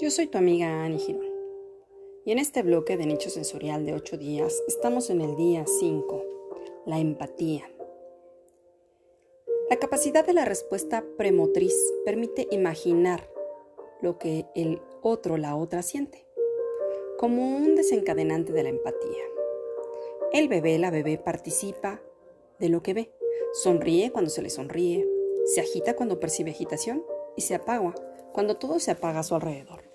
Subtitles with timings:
[0.00, 1.26] Yo soy tu amiga Annie Girón
[2.24, 6.24] y en este bloque de nicho sensorial de 8 días estamos en el día 5,
[6.86, 7.68] la empatía.
[9.68, 11.74] La capacidad de la respuesta premotriz
[12.04, 13.28] permite imaginar
[14.00, 16.24] lo que el otro la otra siente,
[17.18, 19.24] como un desencadenante de la empatía.
[20.32, 22.00] El bebé, la bebé participa
[22.60, 23.12] de lo que ve,
[23.52, 25.04] sonríe cuando se le sonríe,
[25.46, 27.04] se agita cuando percibe agitación
[27.34, 27.96] y se apagua
[28.32, 29.87] cuando todo se apaga a su alrededor.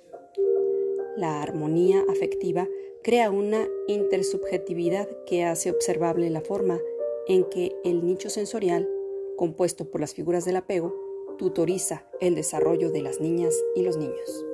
[1.16, 2.68] La armonía afectiva
[3.04, 6.80] crea una intersubjetividad que hace observable la forma
[7.28, 8.90] en que el nicho sensorial,
[9.38, 10.96] compuesto por las figuras del apego,
[11.38, 14.46] tutoriza el desarrollo de las niñas y los niños.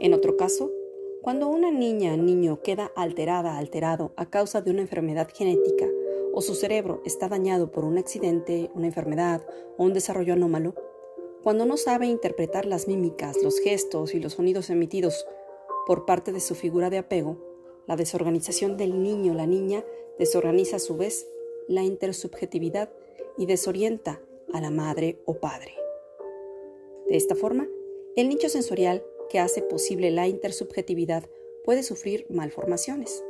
[0.00, 0.72] En otro caso,
[1.20, 5.88] cuando una niña o niño queda alterada, alterado a causa de una enfermedad genética
[6.32, 10.74] o su cerebro está dañado por un accidente, una enfermedad o un desarrollo anómalo,
[11.44, 15.26] cuando no sabe interpretar las mímicas, los gestos y los sonidos emitidos
[15.86, 17.36] por parte de su figura de apego,
[17.86, 19.84] la desorganización del niño o la niña
[20.18, 21.26] desorganiza a su vez
[21.68, 22.90] la intersubjetividad
[23.36, 24.20] y desorienta
[24.52, 25.74] a la madre o padre.
[27.08, 27.68] De esta forma,
[28.16, 31.24] el nicho sensorial que hace posible la intersubjetividad
[31.64, 33.24] puede sufrir malformaciones.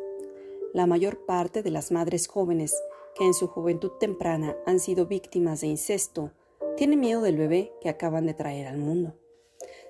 [0.73, 2.75] La mayor parte de las madres jóvenes
[3.14, 6.33] que en su juventud temprana han sido víctimas de incesto
[6.77, 9.14] tienen miedo del bebé que acaban de traer al mundo.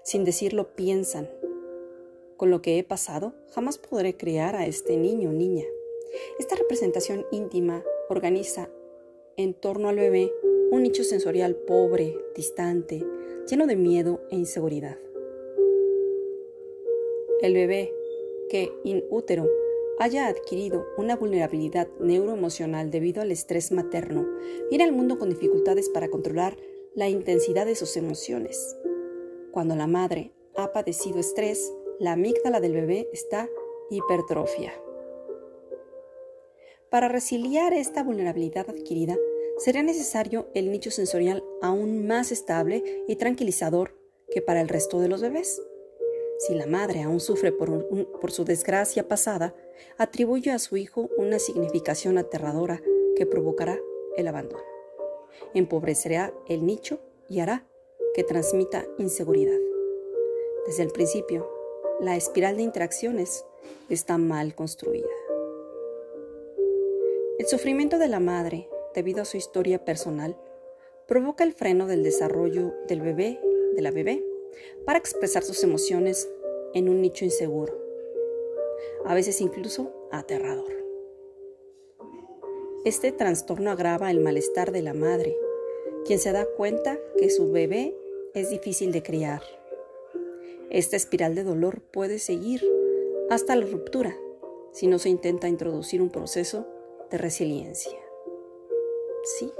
[0.02, 1.30] Sin decirlo, piensan,
[2.36, 5.64] con lo que he pasado, jamás podré criar a este niño o niña.
[6.39, 8.69] Esta representación íntima organiza
[9.36, 10.33] en torno al bebé
[10.70, 13.05] un nicho sensorial pobre, distante,
[13.48, 14.98] lleno de miedo e inseguridad.
[17.41, 17.92] El bebé
[18.48, 19.48] que in útero
[19.98, 24.27] haya adquirido una vulnerabilidad neuroemocional debido al estrés materno,
[24.69, 26.56] viene al mundo con dificultades para controlar
[26.94, 28.77] la intensidad de sus emociones.
[29.50, 31.72] Cuando la madre ha padecido estrés,
[32.03, 33.48] la amígdala del bebé está
[33.89, 34.75] hipertrofia.
[36.90, 39.17] Para resiliar esta vulnerabilidad adquirida,
[39.58, 43.95] sería necesario el nicho sensorial aún más estable y tranquilizador
[44.33, 45.63] que para el resto de los bebés.
[46.39, 47.89] Si la madre aún sufre por,
[48.20, 49.55] por, su desgracia pasada,
[49.96, 52.83] atribuye a su hijo una significación aterradora
[53.14, 53.79] que provocará
[54.17, 54.73] el abandono
[55.55, 57.67] empobrecerá el nicho y hará
[58.14, 59.58] que transmita inseguridad.
[60.67, 61.48] Desde el principio,
[62.02, 63.45] la espiral de interacciones
[63.89, 65.07] está mal construida.
[67.39, 70.36] El sufrimiento de la madre, debido a su historia personal,
[71.07, 73.40] provoca el freno del desarrollo del bebé,
[73.77, 74.20] de la bebé,
[74.85, 76.29] para expresar sus emociones
[76.74, 77.80] en un nicho inseguro,
[79.05, 80.73] a veces incluso aterrador.
[82.84, 85.36] Este trastorno agrava el malestar de la madre,
[86.05, 87.96] quien se da cuenta que su bebé
[88.34, 89.61] es difícil de criar.
[90.72, 92.66] Esta espiral de dolor puede seguir
[93.28, 94.16] hasta la ruptura
[94.72, 96.66] si no se intenta introducir un proceso
[97.10, 97.98] de resiliencia.
[99.22, 99.52] Sí,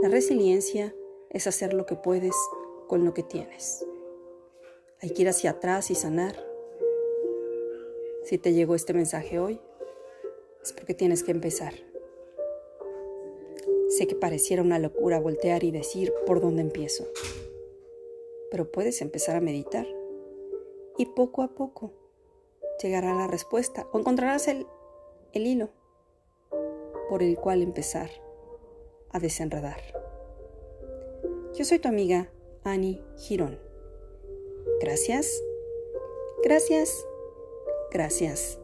[0.00, 0.96] la resiliencia
[1.28, 2.34] es hacer lo que puedes
[2.88, 3.84] con lo que tienes.
[5.02, 6.34] Hay que ir hacia atrás y sanar.
[8.22, 9.60] Si te llegó este mensaje hoy,
[10.62, 11.74] es porque tienes que empezar.
[13.90, 17.06] Sé que pareciera una locura voltear y decir por dónde empiezo,
[18.50, 19.86] pero puedes empezar a meditar
[20.96, 21.92] y poco a poco
[22.82, 24.66] llegará la respuesta o encontrarás el,
[25.32, 25.70] el hilo
[27.08, 28.10] por el cual empezar
[29.10, 29.80] a desenredar.
[31.54, 32.30] Yo soy tu amiga
[32.64, 33.60] Annie Girón.
[34.80, 35.30] Gracias,
[36.42, 37.06] gracias,
[37.92, 38.58] gracias.